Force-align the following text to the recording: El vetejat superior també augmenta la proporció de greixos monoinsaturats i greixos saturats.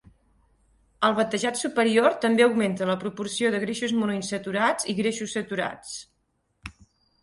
El 1.09 1.13
vetejat 1.19 1.59
superior 1.65 2.17
també 2.25 2.47
augmenta 2.47 2.89
la 2.93 2.97
proporció 3.05 3.55
de 3.59 3.63
greixos 3.67 3.97
monoinsaturats 4.01 4.93
i 4.97 5.01
greixos 5.05 5.41
saturats. 5.41 5.99